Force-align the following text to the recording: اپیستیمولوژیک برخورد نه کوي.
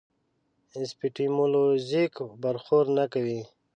اپیستیمولوژیک 0.79 2.13
برخورد 2.43 2.87
نه 2.97 3.05
کوي. 3.13 3.39